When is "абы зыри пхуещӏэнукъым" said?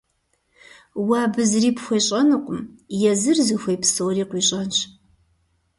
1.25-2.61